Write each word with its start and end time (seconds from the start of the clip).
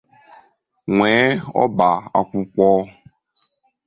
nwee 0.95 1.29
ọba 1.63 1.89
akwụkwọ 2.19 2.67